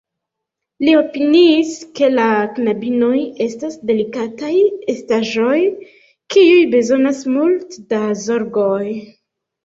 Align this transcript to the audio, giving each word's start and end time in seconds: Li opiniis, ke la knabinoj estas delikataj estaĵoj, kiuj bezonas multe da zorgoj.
Li 0.85 0.91
opiniis, 0.99 1.73
ke 1.97 2.07
la 2.13 2.23
knabinoj 2.59 3.17
estas 3.45 3.75
delikataj 3.89 4.53
estaĵoj, 4.93 5.57
kiuj 6.37 6.63
bezonas 6.73 7.21
multe 7.35 7.85
da 7.93 8.01
zorgoj. 8.23 8.89